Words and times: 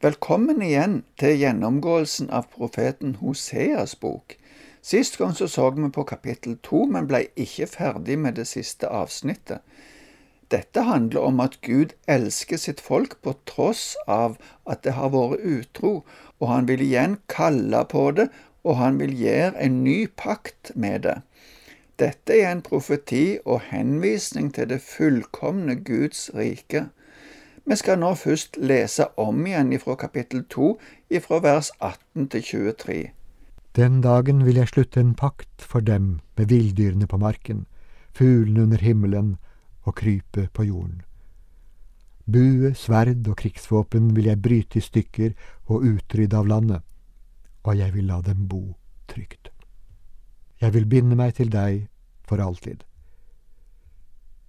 Velkommen 0.00 0.62
igjen 0.64 0.94
til 1.20 1.34
gjennomgåelsen 1.36 2.30
av 2.32 2.46
profeten 2.54 3.18
Hoseas 3.20 3.92
bok. 4.00 4.32
Sist 4.80 5.18
gang 5.20 5.34
så, 5.36 5.44
så 5.44 5.66
vi 5.76 5.90
på 5.92 6.06
kapittel 6.08 6.54
to, 6.64 6.86
men 6.88 7.04
ble 7.10 7.26
ikke 7.36 7.66
ferdig 7.68 8.16
med 8.16 8.38
det 8.40 8.46
siste 8.48 8.88
avsnittet. 8.88 9.60
Dette 10.48 10.86
handler 10.88 11.26
om 11.28 11.42
at 11.44 11.58
Gud 11.60 11.92
elsker 12.08 12.56
sitt 12.62 12.80
folk 12.80 13.18
på 13.20 13.34
tross 13.44 13.90
av 14.08 14.38
at 14.64 14.80
det 14.88 14.94
har 14.96 15.12
vært 15.12 15.44
utro, 15.44 15.92
og 16.40 16.48
han 16.48 16.70
vil 16.70 16.80
igjen 16.86 17.18
kalle 17.28 17.82
på 17.92 18.06
det, 18.16 18.30
og 18.64 18.80
han 18.80 18.96
vil 19.02 19.12
gjøre 19.20 19.52
en 19.60 19.82
ny 19.84 19.98
pakt 20.16 20.72
med 20.72 21.04
det. 21.04 21.18
Dette 22.00 22.40
er 22.40 22.54
en 22.54 22.64
profeti 22.64 23.36
og 23.44 23.68
henvisning 23.68 24.48
til 24.56 24.72
det 24.72 24.80
fullkomne 24.80 25.76
Guds 25.84 26.30
rike. 26.32 26.86
Vi 27.70 27.76
skal 27.78 28.00
nå 28.02 28.08
først 28.18 28.56
lese 28.58 29.04
om 29.22 29.44
igjen 29.46 29.68
ifra 29.70 29.94
kapittel 29.94 30.40
2, 30.50 30.72
ifra 31.14 31.36
vers 31.44 31.68
18 31.78 32.24
til 32.32 32.42
23. 32.42 32.96
Den 33.78 34.00
dagen 34.02 34.40
vil 34.42 34.58
jeg 34.58 34.72
slutte 34.72 34.98
en 34.98 35.12
pakt 35.14 35.62
for 35.62 35.78
dem 35.78 36.16
med 36.34 36.50
villdyrene 36.50 37.06
på 37.06 37.20
marken, 37.22 37.60
fuglene 38.10 38.64
under 38.66 38.82
himmelen 38.82 39.30
og 39.86 39.94
krypet 40.02 40.50
på 40.50 40.66
jorden. 40.66 41.04
Bue, 42.26 42.74
sverd 42.74 43.30
og 43.30 43.38
krigsvåpen 43.38 44.10
vil 44.18 44.32
jeg 44.32 44.42
bryte 44.42 44.82
i 44.82 44.86
stykker 44.88 45.38
og 45.70 45.86
utrydde 45.92 46.42
av 46.42 46.50
landet, 46.50 46.82
og 47.62 47.78
jeg 47.78 47.94
vil 47.94 48.10
la 48.10 48.18
dem 48.26 48.48
bo 48.50 48.64
trygt. 49.06 49.54
Jeg 50.58 50.74
vil 50.74 50.90
binde 50.90 51.14
meg 51.14 51.38
til 51.38 51.54
deg 51.54 51.86
for 52.26 52.42
alltid. 52.42 52.82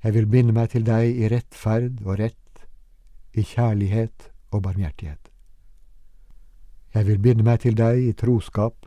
Jeg 0.02 0.18
vil 0.18 0.26
binde 0.26 0.58
meg 0.58 0.74
til 0.74 0.90
deg 0.90 1.22
i 1.22 1.30
rettferd 1.30 2.02
og 2.02 2.18
rett 2.18 2.41
i 3.34 3.42
kjærlighet 3.42 4.32
og 4.52 4.64
barmhjertighet. 4.64 5.32
Jeg 6.94 7.08
vil 7.08 7.20
binde 7.20 7.44
meg 7.44 7.60
til 7.60 7.78
deg 7.78 8.04
i 8.04 8.12
troskap, 8.14 8.86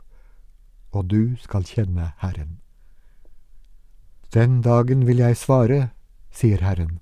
og 0.91 1.09
du 1.09 1.35
skal 1.41 1.65
kjenne 1.65 2.11
Herren. 2.21 2.59
Den 4.33 4.61
dagen 4.61 5.07
vil 5.07 5.17
jeg 5.17 5.37
svare, 5.37 5.89
sier 6.31 6.61
Herren. 6.61 6.99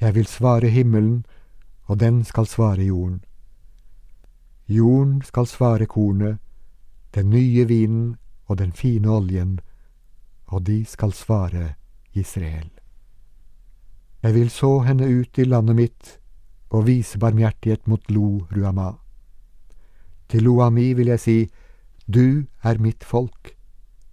Jeg 0.00 0.14
vil 0.14 0.26
svare 0.26 0.68
himmelen, 0.68 1.24
og 1.84 2.00
den 2.00 2.24
skal 2.24 2.46
svare 2.46 2.82
jorden. 2.82 3.24
Jorden 4.68 5.22
skal 5.22 5.46
svare 5.46 5.86
kornet, 5.86 6.38
den 7.14 7.30
nye 7.30 7.68
vinen 7.68 8.16
og 8.46 8.58
den 8.58 8.72
fine 8.72 9.08
oljen, 9.10 9.60
og 10.46 10.66
de 10.66 10.84
skal 10.84 11.12
svare 11.12 11.74
Israel. 12.12 12.73
Jeg 14.24 14.34
vil 14.34 14.50
så 14.50 14.78
henne 14.80 15.04
ut 15.04 15.38
i 15.38 15.44
landet 15.44 15.76
mitt 15.76 16.10
og 16.72 16.86
vise 16.86 17.18
barmhjertighet 17.20 17.82
mot 17.84 18.06
Lo 18.08 18.46
Ruama. 18.56 18.94
Til 20.32 20.42
Loami 20.42 20.92
vil 20.96 21.10
jeg 21.12 21.20
si, 21.20 21.50
Du 22.08 22.44
er 22.62 22.80
mitt 22.80 23.04
folk, 23.04 23.52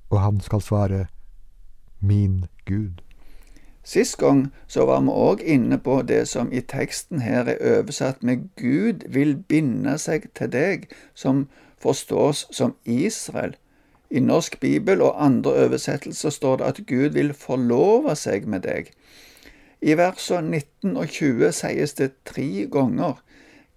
og 0.09 0.20
han 0.20 0.42
skal 0.42 0.62
svare, 0.62 1.06
Min 2.00 2.45
Gud. 2.66 3.00
Sist 3.84 4.18
gang 4.18 4.52
så 4.68 4.86
var 4.86 5.00
vi 5.02 5.16
òg 5.16 5.45
inne 5.48 5.78
på 5.78 6.02
det 6.02 6.28
som 6.28 6.52
i 6.52 6.59
teksten 6.59 7.23
her 7.23 7.48
er 7.48 7.80
oversatt 7.80 8.23
med 8.23 8.50
Gud 8.59 9.08
vil 9.08 9.38
binde 9.38 9.98
seg 9.98 10.28
til 10.36 10.52
deg, 10.52 10.92
som 11.16 11.48
forstås 11.80 12.48
som 12.52 12.75
Israel. 12.84 13.56
I 14.09 14.20
norsk 14.20 14.59
bibel 14.59 15.02
og 15.02 15.25
andre 15.25 15.56
oversettelser 15.66 16.30
står 16.30 16.58
det 16.58 16.66
at 16.66 16.86
Gud 16.88 17.09
vil 17.16 17.34
forlove 17.34 18.16
seg 18.16 18.48
med 18.48 18.68
deg. 18.68 18.92
I 19.82 19.96
versene 19.98 20.60
19 20.60 20.98
og 20.98 21.08
20 21.10 21.52
sies 21.58 21.94
det 21.98 22.12
tre 22.26 22.68
ganger. 22.72 23.22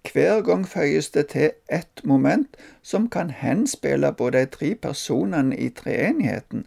Hver 0.05 0.41
gang 0.45 0.67
føyes 0.69 1.09
det 1.09 1.27
til 1.33 1.51
ett 1.69 2.03
moment 2.03 2.57
som 2.83 3.07
kan 3.09 3.29
henspille 3.33 4.11
på 4.13 4.29
de 4.29 4.43
tre 4.45 4.75
personene 4.75 5.57
i 5.57 5.69
treenigheten. 5.69 6.65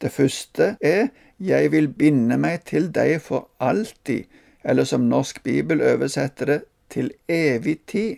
Det 0.00 0.12
første 0.12 0.76
er 0.80 1.08
Jeg 1.40 1.72
vil 1.72 1.88
binde 1.88 2.36
meg 2.38 2.64
til 2.68 2.90
deg 2.94 3.20
for 3.20 3.48
alltid, 3.60 4.24
eller 4.64 4.84
som 4.84 5.00
Norsk 5.00 5.42
Bibel 5.42 5.82
oversetter 5.82 6.46
det, 6.46 6.60
til 6.90 7.10
evig 7.28 7.78
tid. 7.86 8.16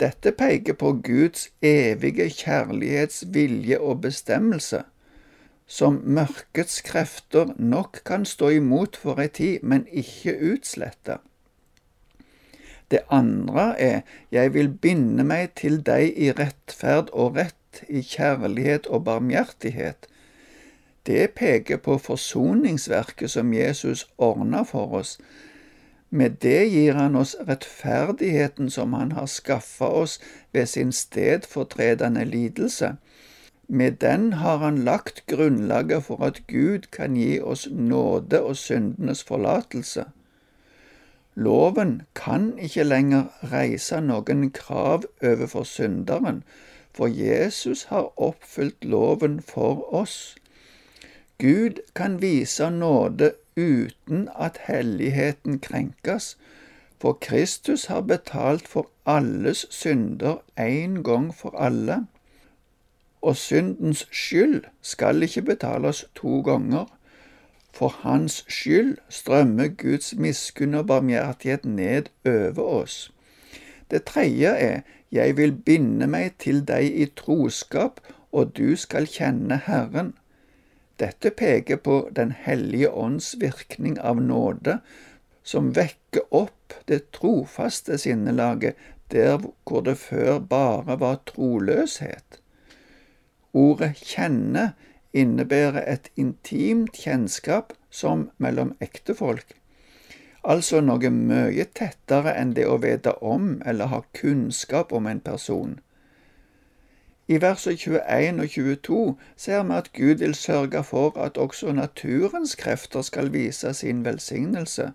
Dette 0.00 0.32
peker 0.32 0.72
på 0.72 0.92
Guds 1.04 1.48
evige 1.62 2.30
kjærlighetsvilje 2.30 3.80
og 3.80 4.00
bestemmelse 4.00 4.82
som 5.70 6.00
mørkets 6.02 6.80
krefter 6.82 7.52
nok 7.58 8.00
kan 8.04 8.24
stå 8.26 8.48
imot 8.58 8.96
for 8.98 9.22
ei 9.22 9.28
tid, 9.30 9.62
men 9.62 9.86
ikke 9.86 10.34
utslette. 10.52 11.20
Det 12.90 13.04
andre 13.10 13.66
er 13.78 14.00
jeg 14.34 14.54
vil 14.54 14.68
binde 14.68 15.22
meg 15.24 15.52
til 15.60 15.78
deg 15.86 16.10
i 16.18 16.32
rettferd 16.34 17.12
og 17.14 17.38
rett, 17.38 17.84
i 17.86 18.02
kjærlighet 18.02 18.88
og 18.90 19.04
barmhjertighet. 19.06 20.08
Det 21.06 21.30
peker 21.38 21.78
på 21.78 22.00
forsoningsverket 22.02 23.30
som 23.30 23.54
Jesus 23.54 24.08
ordna 24.18 24.64
for 24.66 24.98
oss. 24.98 25.20
Med 26.10 26.42
det 26.42 26.66
gir 26.72 26.98
han 26.98 27.14
oss 27.16 27.36
rettferdigheten 27.46 28.70
som 28.74 28.98
han 28.98 29.12
har 29.12 29.30
skaffa 29.30 29.86
oss 30.02 30.18
ved 30.52 30.66
sin 30.66 30.90
stedfortredende 30.92 32.24
lidelse. 32.24 32.96
Med 33.72 33.92
den 34.02 34.32
har 34.32 34.56
han 34.56 34.78
lagt 34.78 35.26
grunnlaget 35.30 36.04
for 36.04 36.24
at 36.26 36.40
Gud 36.46 36.88
kan 36.92 37.14
gi 37.14 37.38
oss 37.40 37.68
nåde 37.70 38.40
og 38.42 38.56
syndenes 38.56 39.22
forlatelse. 39.22 40.04
Loven 41.34 42.02
kan 42.18 42.58
ikke 42.58 42.82
lenger 42.82 43.30
reise 43.52 44.00
noen 44.02 44.50
krav 44.50 45.06
overfor 45.22 45.62
synderen, 45.62 46.42
for 46.90 47.06
Jesus 47.06 47.84
har 47.94 48.10
oppfylt 48.18 48.84
loven 48.84 49.38
for 49.40 49.86
oss. 49.94 50.34
Gud 51.38 51.78
kan 51.94 52.18
vise 52.22 52.70
nåde 52.74 53.32
uten 53.56 54.28
at 54.34 54.58
helligheten 54.66 55.62
krenkes, 55.62 56.36
for 56.98 57.12
Kristus 57.22 57.86
har 57.86 58.00
betalt 58.00 58.66
for 58.68 58.90
alles 59.06 59.66
synder 59.70 60.42
en 60.58 61.04
gang 61.06 61.30
for 61.34 61.54
alle 61.54 62.06
og 63.22 63.36
syndens 63.36 64.06
skyld 64.10 64.64
skal 64.82 65.22
ikke 65.22 65.42
betales 65.42 66.04
to 66.14 66.40
ganger. 66.40 66.86
For 67.72 67.88
hans 68.02 68.44
skyld 68.48 68.96
strømmer 69.08 69.68
Guds 69.68 70.14
miskunn 70.16 70.74
og 70.74 70.86
barmhjertighet 70.86 71.64
ned 71.64 72.10
over 72.26 72.62
oss. 72.62 73.12
Det 73.90 74.04
tredje 74.04 74.48
er 74.48 74.80
Jeg 75.12 75.36
vil 75.36 75.52
binde 75.52 76.06
meg 76.06 76.36
til 76.38 76.60
deg 76.62 76.84
i 76.86 77.06
troskap, 77.16 78.00
og 78.32 78.52
du 78.56 78.76
skal 78.76 79.08
kjenne 79.10 79.60
Herren. 79.66 80.12
Dette 81.00 81.30
peker 81.30 81.76
på 81.76 82.08
Den 82.16 82.32
hellige 82.32 82.90
ånds 82.90 83.34
virkning 83.40 83.98
av 83.98 84.20
nåde, 84.22 84.78
som 85.42 85.72
vekker 85.74 86.28
opp 86.30 86.74
det 86.88 87.10
trofaste 87.16 87.98
sinnelaget 87.98 88.78
der 89.10 89.40
hvor 89.66 89.80
det 89.80 89.98
før 89.98 90.38
bare 90.38 91.00
var 91.00 91.18
troløshet. 91.26 92.38
Ordet 93.52 93.96
kjenne 93.96 94.72
innebærer 95.12 95.82
et 95.92 96.10
intimt 96.16 96.92
kjennskap 96.94 97.72
som 97.90 98.30
mellom 98.38 98.76
ektefolk, 98.80 99.56
altså 100.44 100.80
noe 100.80 101.10
mye 101.10 101.66
tettere 101.74 102.34
enn 102.38 102.54
det 102.54 102.66
å 102.70 102.78
vite 102.84 103.16
om 103.20 103.56
eller 103.66 103.90
ha 103.90 104.02
kunnskap 104.16 104.92
om 104.92 105.06
en 105.10 105.20
person. 105.20 105.78
I 107.30 107.38
versene 107.42 107.76
21 107.78 108.40
og 108.42 108.48
22 108.54 109.02
ser 109.36 109.62
vi 109.66 109.74
at 109.76 109.92
Gud 109.94 110.22
vil 110.22 110.34
sørge 110.34 110.82
for 110.86 111.18
at 111.18 111.38
også 111.38 111.72
naturens 111.72 112.56
krefter 112.58 113.02
skal 113.06 113.30
vise 113.34 113.74
sin 113.74 114.04
velsignelse. 114.04 114.88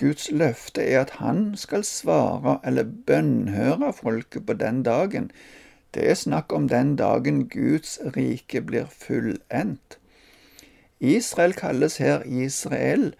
Guds 0.00 0.30
løfte 0.30 0.84
er 0.84 1.00
at 1.00 1.16
han 1.20 1.56
skal 1.56 1.84
svare 1.84 2.58
eller 2.64 2.92
bønnhøre 3.06 3.92
folket 3.92 4.46
på 4.46 4.52
den 4.52 4.82
dagen, 4.82 5.30
det 5.94 6.10
er 6.10 6.14
snakk 6.14 6.52
om 6.52 6.68
den 6.68 6.96
dagen 6.96 7.48
Guds 7.48 7.98
rike 8.16 8.60
blir 8.62 8.86
fullendt. 8.86 9.98
Israel 11.00 11.52
kalles 11.52 11.96
her 11.96 12.22
Israel, 12.22 13.14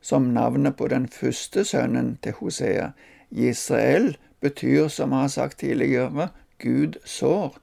som 0.00 0.22
navnet 0.22 0.76
på 0.76 0.88
den 0.88 1.08
første 1.08 1.64
sønnen 1.64 2.18
til 2.22 2.32
Hosea. 2.32 2.88
Israel 3.30 4.16
betyr, 4.40 4.88
som 4.88 5.10
vi 5.10 5.14
har 5.14 5.28
sagt 5.28 5.58
tidligere, 5.58 6.28
Gud 6.58 6.98
sår. 7.04 7.58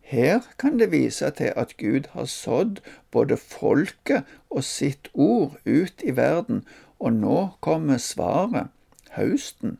Her 0.00 0.40
kan 0.58 0.78
det 0.78 0.90
vise 0.92 1.30
til 1.30 1.52
at 1.56 1.76
Gud 1.76 2.10
har 2.10 2.24
sådd 2.24 2.76
både 3.10 3.36
folket 3.36 4.22
og 4.50 4.64
sitt 4.64 5.08
ord 5.14 5.56
ut 5.66 6.02
i 6.04 6.16
verden, 6.16 6.64
og 6.98 7.12
nå 7.12 7.48
kommer 7.60 7.98
svaret, 7.98 8.68
høsten. 9.10 9.78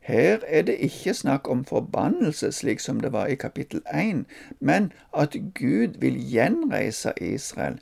Her 0.00 0.38
er 0.46 0.62
det 0.62 0.78
ikke 0.80 1.14
snakk 1.14 1.48
om 1.48 1.64
forbannelse, 1.64 2.52
slik 2.52 2.80
som 2.80 3.00
det 3.00 3.12
var 3.12 3.26
i 3.26 3.34
kapittel 3.34 3.82
1, 3.94 4.24
men 4.60 4.92
at 5.16 5.36
Gud 5.54 6.00
vil 6.00 6.16
gjenreise 6.32 7.12
Israel. 7.20 7.80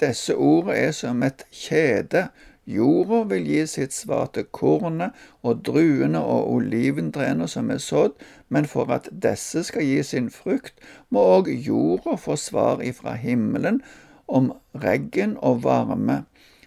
Disse 0.00 0.36
ordene 0.36 0.74
er 0.74 0.92
som 0.92 1.22
et 1.22 1.42
kjede 1.50 2.28
Jorda 2.68 3.22
vil 3.30 3.46
gi 3.48 3.60
sitt 3.66 3.94
svar 3.96 4.26
til 4.36 4.44
kornet 4.52 5.16
og 5.40 5.62
druene 5.64 6.20
og 6.20 6.50
oliventrærne 6.52 7.46
som 7.48 7.70
er 7.72 7.80
sådd, 7.80 8.18
men 8.52 8.68
for 8.68 8.92
at 8.92 9.08
disse 9.22 9.62
skal 9.64 9.86
gi 9.88 10.02
sin 10.04 10.28
frukt, 10.34 10.74
må 11.08 11.22
òg 11.38 11.48
jorda 11.48 12.18
få 12.20 12.36
svar 12.36 12.84
ifra 12.84 13.14
himmelen 13.16 13.80
om 14.28 14.52
regn 14.84 15.38
og 15.40 15.62
varme. 15.64 16.18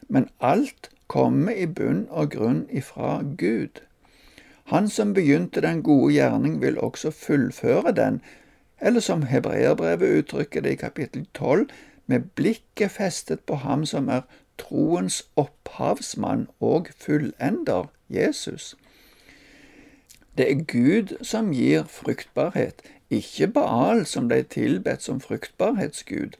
Men 0.10 0.28
alt 0.40 0.90
kommer 1.08 1.54
i 1.54 1.70
bunn 1.70 2.08
og 2.10 2.34
grunn 2.34 2.66
ifra 2.74 3.20
Gud. 3.38 3.86
Han 4.71 4.89
som 4.89 5.13
begynte 5.13 5.62
den 5.62 5.83
gode 5.83 6.13
gjerning, 6.13 6.62
vil 6.62 6.79
også 6.79 7.12
fullføre 7.12 7.91
den, 7.91 8.21
eller 8.81 9.00
som 9.03 9.23
hebreerbrevet 9.27 10.18
uttrykker 10.18 10.62
det 10.62 10.71
i 10.71 10.75
kapittel 10.79 11.25
12, 11.33 11.68
med 12.07 12.21
blikket 12.35 12.91
festet 12.91 13.39
på 13.39 13.56
ham 13.56 13.85
som 13.85 14.07
er 14.07 14.21
troens 14.57 15.23
opphavsmann 15.35 16.47
og 16.59 16.88
fullender, 16.95 17.91
Jesus. 18.09 18.75
Det 20.38 20.47
er 20.51 20.63
Gud 20.63 21.18
som 21.21 21.51
gir 21.51 21.83
fruktbarhet, 21.83 22.81
ikke 23.09 23.47
Baal 23.47 24.06
som 24.06 24.31
ble 24.31 24.44
tilbedt 24.44 25.03
som 25.03 25.19
fruktbarhetsgud. 25.19 26.39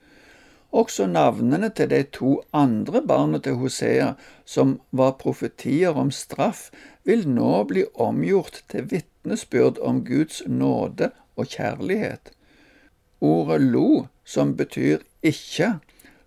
Også 0.72 1.06
navnene 1.08 1.68
til 1.76 1.90
de 1.92 2.00
to 2.16 2.38
andre 2.56 3.02
barna 3.04 3.42
til 3.44 3.58
Hosea, 3.60 4.14
som 4.46 4.80
var 4.92 5.18
profetier 5.20 5.98
om 6.00 6.12
straff, 6.16 6.70
vil 7.04 7.28
nå 7.28 7.64
bli 7.68 7.84
omgjort 8.00 8.64
til 8.72 8.88
vitnesbyrd 8.92 9.82
om 9.84 10.06
Guds 10.08 10.42
nåde 10.48 11.12
og 11.36 11.52
kjærlighet. 11.52 12.32
Ordet 13.22 13.62
lo, 13.62 14.08
som 14.24 14.56
betyr 14.56 15.04
ikke, 15.22 15.74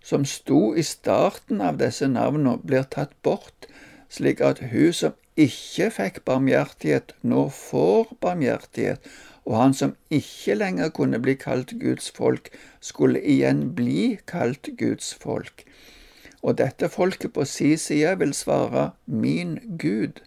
som 0.05 0.25
sto 0.29 0.75
i 0.77 0.83
starten 0.85 1.61
av 1.65 1.81
disse 1.81 2.07
navnene, 2.07 2.59
blir 2.61 2.85
tatt 2.85 3.15
bort, 3.25 3.65
slik 4.13 4.43
at 4.45 4.61
hun 4.69 4.93
som 4.93 5.17
ikke 5.35 5.89
fikk 5.91 6.21
barmhjertighet, 6.29 7.15
nå 7.25 7.47
får 7.49 8.13
barmhjertighet, 8.21 9.01
og 9.45 9.57
han 9.59 9.73
som 9.77 9.93
ikke 10.09 10.57
lenger 10.57 10.89
kunne 10.89 11.19
bli 11.21 11.35
kalt 11.37 11.75
Guds 11.81 12.09
folk, 12.11 12.49
skulle 12.81 13.21
igjen 13.21 13.75
bli 13.77 14.17
kalt 14.27 14.69
Guds 14.79 15.13
folk. 15.21 15.65
Og 16.41 16.57
dette 16.57 16.89
folket 16.89 17.33
på 17.33 17.45
si 17.49 17.75
side 17.77 18.15
vil 18.21 18.33
svare 18.33 18.91
Min 19.05 19.57
Gud. 19.81 20.21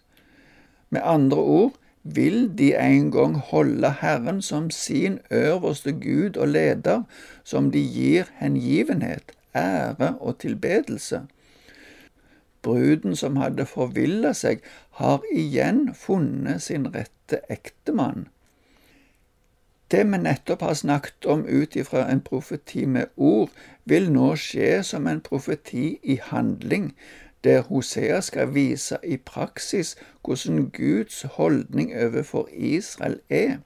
Med 0.89 1.01
andre 1.03 1.37
ord, 1.37 1.75
vil 2.03 2.47
de 2.57 2.73
en 2.79 3.11
gang 3.11 3.35
holde 3.51 3.91
Herren 4.01 4.41
som 4.41 4.69
sin 4.71 5.19
øverste 5.31 5.91
Gud 5.91 6.37
og 6.37 6.47
leder, 6.47 7.03
som 7.43 7.71
de 7.71 7.83
gir 7.83 8.31
hengivenhet, 8.39 9.35
ære 9.55 10.15
og 10.19 10.39
tilbedelse. 10.39 11.21
Bruden 12.61 13.15
som 13.15 13.35
hadde 13.35 13.65
forvilla 13.65 14.33
seg, 14.33 14.63
har 14.99 15.23
igjen 15.31 15.93
funnet 15.95 16.61
sin 16.61 16.87
rette 16.95 17.39
ektemann. 17.49 18.27
Det 19.91 20.03
vi 20.05 20.17
nettopp 20.21 20.61
har 20.61 20.73
snakket 20.73 21.25
om 21.25 21.45
ut 21.45 21.75
ifra 21.75 22.05
en 22.11 22.21
profeti 22.21 22.85
med 22.85 23.09
ord, 23.17 23.49
vil 23.85 24.11
nå 24.13 24.35
skje 24.37 24.83
som 24.85 25.07
en 25.07 25.21
profeti 25.21 25.97
i 26.03 26.19
handling, 26.21 26.91
der 27.43 27.61
Hosea 27.61 28.21
skal 28.21 28.53
vise 28.53 28.99
i 29.03 29.17
praksis 29.17 29.95
hvordan 30.25 30.69
Guds 30.75 31.21
holdning 31.37 31.93
overfor 31.95 32.49
Israel 32.53 33.19
er. 33.29 33.59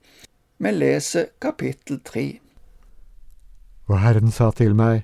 Vi 0.58 0.72
leser 0.72 1.26
kapittel 1.42 2.00
tre. 2.06 2.40
Og 3.88 4.00
Herren 4.00 4.32
sa 4.32 4.52
til 4.52 4.76
meg, 4.76 5.04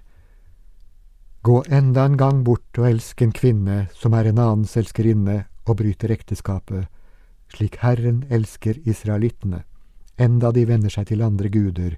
Gå 1.44 1.64
enda 1.72 2.04
en 2.06 2.18
gang 2.20 2.44
bort 2.44 2.78
og 2.78 2.90
elsk 2.90 3.22
en 3.24 3.32
kvinne 3.32 3.86
som 3.96 4.14
er 4.14 4.28
en 4.28 4.42
annens 4.44 4.76
elskerinne 4.78 5.46
og 5.66 5.78
bryter 5.80 6.12
ekteskapet, 6.12 6.90
slik 7.56 7.78
Herren 7.80 8.26
elsker 8.30 8.76
israelittene, 8.84 9.64
enda 10.20 10.52
de 10.52 10.66
vender 10.68 10.92
seg 10.94 11.08
til 11.10 11.24
andre 11.24 11.50
guder 11.50 11.96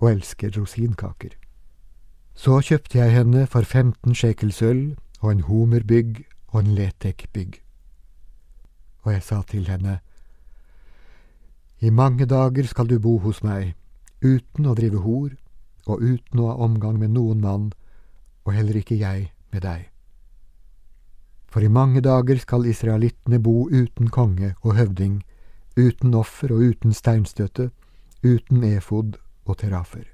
og 0.00 0.10
elsker 0.10 0.54
rosinkaker. 0.56 1.34
Så 2.36 2.60
kjøpte 2.60 2.98
jeg 2.98 3.14
henne 3.14 3.46
for 3.46 3.64
15 3.64 4.14
shekel 4.14 4.52
øl 4.62 4.96
og 5.20 5.30
en 5.32 5.40
homerbygg 5.40 6.24
og 6.52 6.60
en 6.60 6.74
letekbygg. 6.74 7.62
Og 9.02 9.12
jeg 9.12 9.22
sa 9.22 9.42
til 9.42 9.68
henne, 9.68 10.00
I 11.80 11.90
mange 11.90 12.26
dager 12.26 12.66
skal 12.66 12.86
du 12.86 12.98
bo 12.98 13.18
hos 13.18 13.42
meg, 13.42 13.74
uten 14.24 14.66
å 14.66 14.74
drive 14.74 15.00
hor, 15.04 15.30
og 15.86 16.00
uten 16.02 16.40
å 16.40 16.48
ha 16.48 16.54
omgang 16.64 16.98
med 16.98 17.12
noen 17.12 17.40
mann, 17.40 17.72
og 18.44 18.54
heller 18.56 18.76
ikke 18.80 18.96
jeg 18.96 19.30
med 19.52 19.62
deg. 19.62 19.90
For 21.46 21.60
i 21.60 21.68
mange 21.68 22.00
dager 22.00 22.38
skal 22.38 22.66
israelittene 22.66 23.38
bo 23.40 23.68
uten 23.68 24.08
konge 24.10 24.54
og 24.62 24.74
høvding, 24.76 25.22
uten 25.76 26.14
offer 26.14 26.52
og 26.52 26.58
uten 26.70 26.92
steinstøtte, 26.92 27.70
uten 28.24 28.64
efod 28.64 29.16
og 29.44 29.58
terafer. 29.58 30.04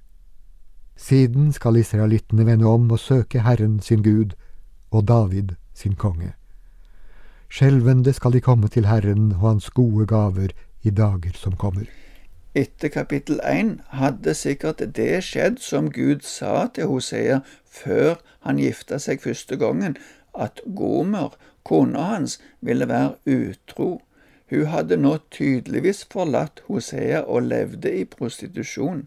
Siden 0.96 1.52
skal 1.52 1.76
israelittene 1.76 2.46
vende 2.46 2.66
om 2.66 2.90
og 2.90 2.98
søke 2.98 3.42
Herren 3.42 3.80
sin 3.80 4.02
Gud 4.02 4.34
og 4.90 5.08
David 5.08 5.56
sin 5.74 5.94
konge. 5.94 6.34
Skjelvende 7.48 8.12
skal 8.12 8.32
de 8.32 8.40
komme 8.40 8.68
til 8.68 8.86
Herren 8.86 9.32
og 9.32 9.40
Hans 9.48 9.70
gode 9.70 10.06
gaver 10.06 10.52
i 10.82 10.90
dager 10.90 11.34
som 11.34 11.56
kommer. 11.56 11.84
Etter 12.54 12.88
kapittel 12.88 13.40
1 13.48 13.80
hadde 13.96 14.34
sikkert 14.34 14.82
det 14.96 15.22
skjedd 15.24 15.60
som 15.64 15.88
Gud 15.92 16.20
sa 16.28 16.66
til 16.74 16.90
Hosea 16.90 17.38
før 17.64 18.20
han 18.44 18.60
gifta 18.60 18.98
seg 19.00 19.22
første 19.24 19.56
gangen, 19.56 19.96
at 20.36 20.60
Gomer, 20.76 21.32
kona 21.64 22.02
hans, 22.12 22.40
ville 22.60 22.88
være 22.88 23.14
utro. 23.24 24.02
Hun 24.52 24.66
hadde 24.68 24.98
nå 25.00 25.14
tydeligvis 25.32 26.02
forlatt 26.12 26.60
Hosea 26.66 27.22
og 27.24 27.46
levde 27.48 27.88
i 27.96 28.04
prostitusjon. 28.04 29.06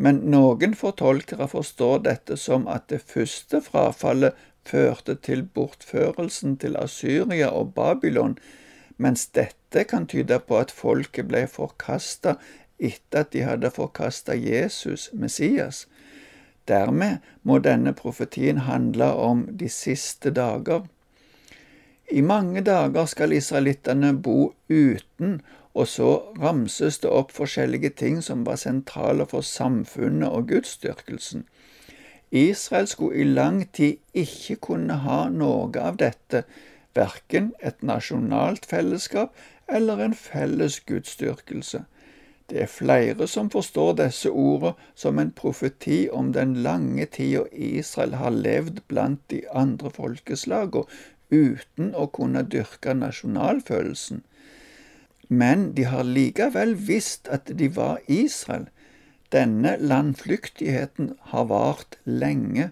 Men 0.00 0.22
noen 0.32 0.76
fortolkere 0.78 1.50
forstår 1.52 2.00
dette 2.06 2.38
som 2.40 2.64
at 2.72 2.86
det 2.88 3.02
første 3.10 3.60
frafallet 3.60 4.38
førte 4.64 5.18
til 5.28 5.42
bortførelsen 5.42 6.56
til 6.62 6.80
Asyria 6.80 7.50
og 7.52 7.74
Babylon, 7.76 8.38
mens 8.96 9.26
dette 9.36 9.84
kan 9.84 10.08
tyde 10.08 10.40
på 10.40 10.56
at 10.62 10.72
folket 10.72 11.28
ble 11.28 11.44
forkasta 11.50 12.38
etter 12.78 13.26
at 13.26 13.32
de 13.34 13.44
hadde 13.44 13.74
forkasta 13.74 14.32
Jesus, 14.38 15.10
Messias. 15.12 15.84
Dermed 16.68 17.20
må 17.42 17.58
denne 17.60 17.92
profetien 17.92 18.64
handle 18.64 19.12
om 19.12 19.44
de 19.60 19.68
siste 19.68 20.32
dager. 20.32 20.88
I 22.10 22.20
mange 22.20 22.60
dager 22.64 23.04
skal 23.06 23.32
israelittene 23.36 24.14
bo 24.16 24.54
uten, 24.68 25.40
og 25.74 25.88
så 25.88 26.12
ramses 26.40 26.98
det 27.02 27.10
opp 27.12 27.34
forskjellige 27.36 27.90
ting 28.00 28.22
som 28.24 28.46
var 28.46 28.56
sentrale 28.56 29.26
for 29.28 29.44
samfunnet 29.44 30.28
og 30.28 30.48
gudsdyrkelsen. 30.48 31.44
Israel 32.30 32.88
skulle 32.88 33.20
i 33.20 33.24
lang 33.24 33.60
tid 33.72 34.00
ikke 34.14 34.56
kunne 34.56 34.96
ha 35.04 35.28
noe 35.28 35.68
av 35.80 36.00
dette, 36.00 36.44
verken 36.96 37.52
et 37.60 37.84
nasjonalt 37.84 38.66
fellesskap 38.66 39.36
eller 39.68 40.00
en 40.00 40.16
felles 40.16 40.80
gudsdyrkelse. 40.88 41.84
Det 42.48 42.62
er 42.62 42.72
flere 42.72 43.26
som 43.28 43.50
forstår 43.52 43.92
disse 44.00 44.30
ordene 44.32 44.72
som 44.96 45.18
en 45.20 45.30
profeti 45.36 46.06
om 46.08 46.32
den 46.32 46.56
lange 46.64 47.04
tida 47.12 47.44
Israel 47.52 48.16
har 48.16 48.32
levd 48.32 48.80
blant 48.88 49.20
de 49.30 49.42
andre 49.52 49.92
folkeslagene 49.92 50.88
uten 51.30 51.92
å 51.94 52.06
kunne 52.12 52.42
dyrke 52.42 52.94
nasjonalfølelsen. 52.96 54.24
Men 55.28 55.72
de 55.76 55.84
har 55.92 56.08
likevel 56.08 56.74
visst 56.88 57.28
at 57.28 57.50
de 57.60 57.68
var 57.76 58.00
Israel, 58.08 58.68
denne 59.32 59.76
landflyktigheten 59.76 61.12
har 61.32 61.48
vart 61.50 61.98
lenge. 62.04 62.70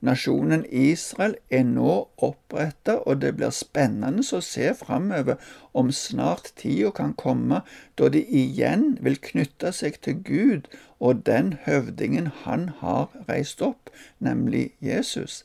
Nasjonen 0.00 0.62
Israel 0.70 1.34
er 1.50 1.64
nå 1.66 1.94
oppretta, 2.22 3.00
og 3.02 3.18
det 3.24 3.32
blir 3.40 3.50
spennende 3.50 4.22
å 4.22 4.38
se 4.46 4.70
framover 4.78 5.42
om 5.74 5.90
snart 5.90 6.52
tida 6.62 6.92
kan 6.94 7.16
komme 7.18 7.64
da 7.98 8.06
de 8.14 8.22
igjen 8.22 8.92
vil 9.02 9.18
knytte 9.18 9.74
seg 9.74 9.98
til 10.06 10.22
Gud 10.22 10.70
og 11.02 11.26
den 11.26 11.56
høvdingen 11.66 12.30
han 12.44 12.68
har 12.78 13.10
reist 13.26 13.62
opp, 13.62 13.90
nemlig 14.22 14.68
Jesus. 14.78 15.42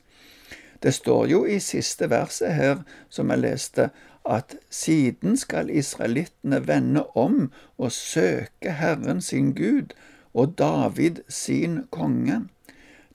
Det 0.84 0.92
står 0.92 1.26
jo 1.32 1.44
i 1.48 1.56
siste 1.64 2.10
verset 2.12 2.52
her, 2.52 2.82
som 3.08 3.30
jeg 3.32 3.40
leste, 3.40 3.88
at 4.24 4.56
siden 4.70 5.36
skal 5.40 5.70
israelittene 5.72 6.60
vende 6.68 7.06
om 7.16 7.52
og 7.78 7.92
søke 7.92 8.72
Herren 8.76 9.20
sin 9.24 9.54
Gud, 9.56 9.96
og 10.34 10.58
David 10.58 11.22
sin 11.28 11.86
konge. 11.90 12.42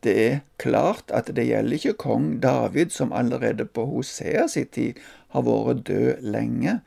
Det 0.04 0.16
er 0.26 0.40
klart 0.58 1.12
at 1.14 1.30
det 1.36 1.46
gjelder 1.46 1.78
ikke 1.78 1.94
kong 1.94 2.40
David, 2.44 2.90
som 2.90 3.14
allerede 3.14 3.66
på 3.66 3.86
Hosea 3.86 4.48
sin 4.48 4.68
tid 4.74 4.94
har 5.36 5.46
vært 5.46 5.86
død 5.88 6.22
lenge. 6.22 6.80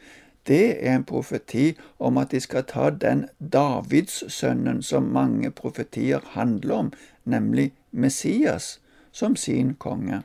Det 0.47 0.87
er 0.87 0.97
en 0.97 1.05
profeti 1.05 1.77
om 1.99 2.19
at 2.19 2.33
de 2.33 2.41
skal 2.41 2.65
ta 2.67 2.91
den 2.91 3.29
Davidssønnen 3.39 4.83
som 4.83 5.13
mange 5.15 5.51
profetier 5.51 6.21
handler 6.35 6.75
om, 6.75 6.93
nemlig 7.25 7.73
Messias, 7.93 8.81
som 9.13 9.37
sin 9.37 9.75
konge. 9.75 10.23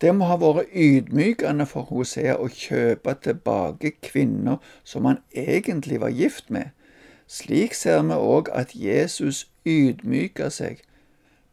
Det 0.00 0.14
må 0.16 0.28
ha 0.30 0.36
vært 0.40 0.72
ydmykende 0.72 1.66
for 1.68 1.88
Hosea 1.92 2.38
å 2.40 2.48
kjøpe 2.48 3.14
tilbake 3.24 3.92
kvinner 4.00 4.56
som 4.84 5.08
han 5.08 5.18
egentlig 5.36 6.00
var 6.00 6.14
gift 6.16 6.48
med. 6.48 6.70
Slik 7.28 7.76
ser 7.76 8.00
vi 8.08 8.16
òg 8.16 8.48
at 8.56 8.72
Jesus 8.74 9.44
ydmyka 9.68 10.48
seg. 10.50 10.80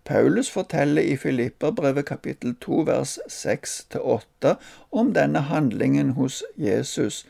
Paulus 0.08 0.50
forteller 0.50 1.04
i 1.04 1.18
Filipperbrevet 1.20 2.08
kapittel 2.08 2.56
2 2.64 2.86
vers 2.88 3.18
6-8 3.28 4.56
om 4.92 5.12
denne 5.14 5.44
handlingen 5.52 6.16
hos 6.16 6.40
Jesus. 6.56 7.26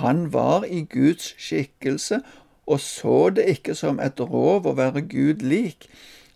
Han 0.00 0.32
var 0.32 0.64
i 0.64 0.86
Guds 0.88 1.34
skikkelse 1.36 2.22
og 2.66 2.80
så 2.80 3.30
det 3.30 3.44
ikke 3.44 3.74
som 3.74 4.00
et 4.02 4.20
rov 4.20 4.66
å 4.66 4.74
være 4.74 5.04
Gud 5.06 5.44
lik, 5.46 5.86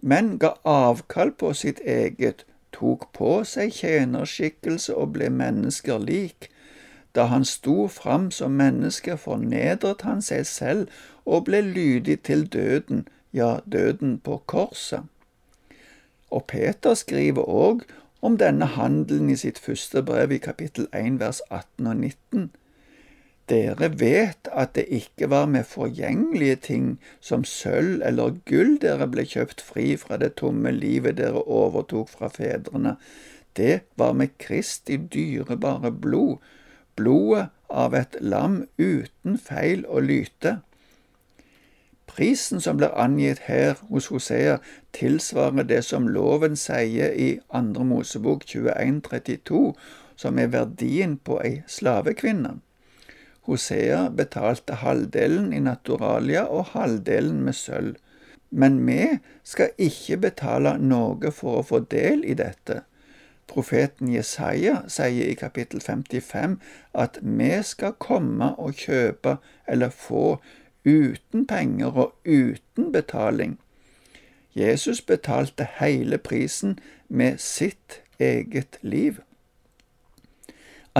men 0.02 0.36
ga 0.38 0.54
avkall 0.64 1.32
på 1.32 1.52
sitt 1.56 1.80
eget, 1.84 2.44
tok 2.72 3.12
på 3.16 3.40
seg 3.44 3.72
tjenerskikkelse 3.80 4.94
og 4.96 5.14
ble 5.16 5.30
mennesker 5.30 5.98
lik. 5.98 6.50
Da 7.14 7.26
han 7.26 7.44
sto 7.44 7.88
fram 7.88 8.30
som 8.30 8.58
menneske, 8.58 9.16
fornedret 9.18 10.04
han 10.06 10.22
seg 10.22 10.46
selv 10.46 10.88
og 11.26 11.44
ble 11.48 11.60
lydig 11.60 12.20
til 12.22 12.46
døden, 12.46 13.08
ja, 13.32 13.58
døden 13.66 14.18
på 14.18 14.42
korset. 14.46 15.02
Og 16.30 16.44
Peter 16.46 16.94
skriver 16.94 17.42
òg 17.42 17.82
om 18.22 18.36
denne 18.38 18.66
handelen 18.76 19.30
i 19.30 19.36
sitt 19.36 19.58
første 19.58 20.02
brev 20.02 20.32
i 20.32 20.38
kapittel 20.38 20.86
1 20.94 21.18
vers 21.20 21.42
18 21.50 21.86
og 21.86 21.96
19. 21.96 22.50
Dere 23.50 23.88
vet 23.98 24.46
at 24.54 24.76
det 24.76 24.84
ikke 24.94 25.26
var 25.30 25.48
med 25.50 25.66
forgjengelige 25.66 26.56
ting 26.56 26.86
som 27.20 27.42
sølv 27.44 28.04
eller 28.06 28.36
gull 28.46 28.76
dere 28.82 29.08
ble 29.10 29.24
kjøpt 29.26 29.64
fri 29.66 29.96
fra 29.98 30.20
det 30.22 30.36
tomme 30.38 30.70
livet 30.70 31.18
dere 31.18 31.42
overtok 31.42 32.12
fra 32.12 32.30
fedrene. 32.30 32.94
Det 33.56 33.80
var 33.98 34.14
med 34.14 34.36
Kristi 34.38 34.96
dyrebare 34.96 35.90
blod, 35.90 36.38
blodet 36.94 37.48
av 37.68 37.94
et 37.98 38.14
lam 38.20 38.62
uten 38.78 39.38
feil 39.38 39.82
og 39.88 40.06
lyte. 40.06 40.60
Prisen 42.06 42.62
som 42.62 42.78
blir 42.78 42.94
angitt 42.94 43.44
her 43.50 43.76
hos 43.90 44.10
Hosea, 44.14 44.58
tilsvarer 44.94 45.66
det 45.66 45.84
som 45.86 46.08
loven 46.08 46.56
sier 46.58 47.14
i 47.14 47.38
Andre 47.50 47.84
Mosebok 47.84 48.46
2132, 48.46 49.74
som 50.16 50.38
er 50.38 50.50
verdien 50.54 51.18
på 51.18 51.38
ei 51.42 51.62
slavekvinne. 51.66 52.58
Hosea 53.50 54.04
betalte 54.14 54.78
halvdelen 54.78 55.52
i 55.52 55.58
naturalia 55.58 56.44
og 56.46 56.70
halvdelen 56.76 57.40
med 57.42 57.58
sølv. 57.58 57.96
Men 58.50 58.78
vi 58.86 59.18
skal 59.46 59.74
ikke 59.78 60.16
betale 60.26 60.76
noe 60.78 61.32
for 61.34 61.60
å 61.60 61.66
få 61.66 61.80
del 61.90 62.22
i 62.26 62.36
dette. 62.38 62.82
Profeten 63.50 64.10
Jesaja 64.14 64.84
sier 64.86 65.26
i 65.26 65.38
kapittel 65.38 65.82
55 65.82 66.58
at 67.04 67.18
vi 67.22 67.50
skal 67.66 67.96
komme 67.98 68.52
og 68.62 68.78
kjøpe 68.78 69.36
eller 69.66 69.90
få 69.90 70.38
uten 70.86 71.46
penger 71.50 71.98
og 72.04 72.14
uten 72.26 72.92
betaling. 72.94 73.58
Jesus 74.54 75.02
betalte 75.02 75.66
hele 75.78 76.18
prisen 76.18 76.78
med 77.08 77.42
sitt 77.42 78.00
eget 78.18 78.78
liv. 78.82 79.18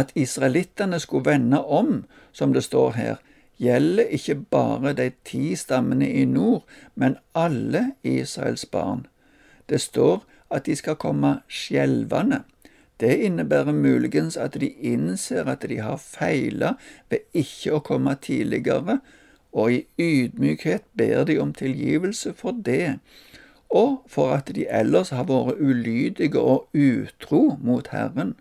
At 0.01 0.13
israelittene 0.15 1.01
skulle 1.01 1.31
vende 1.31 1.61
om, 1.65 2.05
som 2.33 2.55
det 2.57 2.65
står 2.65 2.91
her, 2.97 3.17
gjelder 3.61 4.09
ikke 4.17 4.35
bare 4.51 4.93
de 4.97 5.11
ti 5.25 5.57
stammene 5.57 6.09
i 6.09 6.25
nord, 6.25 6.65
men 6.95 7.19
alle 7.37 7.91
Israels 8.03 8.65
barn. 8.67 9.07
Det 9.69 9.81
står 9.81 10.25
at 10.51 10.67
de 10.67 10.77
skal 10.77 10.97
komme 10.97 11.35
skjelvende. 11.49 12.41
Det 13.01 13.13
innebærer 13.27 13.73
muligens 13.73 14.37
at 14.37 14.57
de 14.61 14.69
innser 14.69 15.49
at 15.49 15.69
de 15.69 15.79
har 15.81 15.97
feila 16.01 16.75
ved 17.11 17.29
ikke 17.35 17.77
å 17.77 17.85
komme 17.85 18.17
tidligere, 18.23 19.01
og 19.53 19.73
i 19.73 19.85
ydmykhet 19.99 20.85
ber 20.97 21.25
de 21.25 21.39
om 21.43 21.53
tilgivelse 21.53 22.33
for 22.37 22.57
det, 22.67 22.99
og 23.71 24.03
for 24.09 24.33
at 24.35 24.53
de 24.55 24.67
ellers 24.69 25.11
har 25.11 25.29
vært 25.29 25.61
ulydige 25.61 26.41
og 26.41 26.69
utro 26.75 27.59
mot 27.61 27.89
Herren 27.93 28.37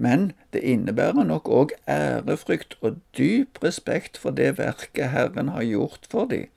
men 0.00 0.30
det 0.52 0.62
innebærer 0.64 1.26
nok 1.28 1.48
òg 1.52 1.72
ærefrykt 1.88 2.78
og 2.80 2.96
dyp 3.18 3.60
respekt 3.64 4.16
for 4.16 4.32
det 4.32 4.54
verket 4.58 5.12
Herren 5.12 5.52
har 5.52 5.66
gjort 5.68 6.08
for 6.10 6.30
dem. 6.30 6.48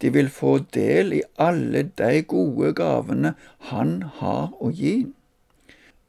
De 0.00 0.12
vil 0.12 0.30
få 0.32 0.58
del 0.74 1.12
i 1.12 1.22
alle 1.38 1.82
de 2.00 2.22
gode 2.22 2.72
gavene 2.72 3.34
Han 3.68 4.02
har 4.20 4.54
å 4.56 4.70
gi. 4.72 5.10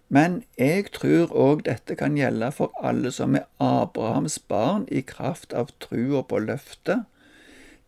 Men 0.08 0.44
jeg 0.58 0.94
tror 0.96 1.36
òg 1.36 1.66
dette 1.68 1.96
kan 2.00 2.16
gjelde 2.16 2.54
for 2.56 2.72
alle 2.84 3.12
som 3.12 3.36
er 3.36 3.48
Abrahams 3.60 4.40
barn 4.40 4.88
i 4.88 5.04
kraft 5.04 5.52
av 5.54 5.76
trua 5.84 6.24
på 6.24 6.40
løftet. 6.48 7.04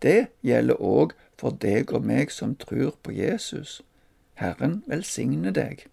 Det 0.04 0.28
gjelder 0.44 0.84
òg 0.84 1.16
for 1.40 1.56
deg 1.64 1.96
og 1.96 2.04
meg 2.12 2.32
som 2.32 2.56
tror 2.60 2.96
på 3.04 3.16
Jesus. 3.16 3.80
Herren 4.36 4.82
velsigne 4.88 5.56
deg. 5.56 5.88